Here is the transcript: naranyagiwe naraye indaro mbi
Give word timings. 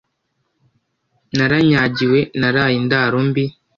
naranyagiwe 1.35 2.19
naraye 2.39 2.75
indaro 2.81 3.17
mbi 3.27 3.45